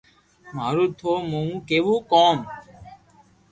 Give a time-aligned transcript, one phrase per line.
[0.55, 2.37] مارو ٿو مون ڪيوہ ڪوم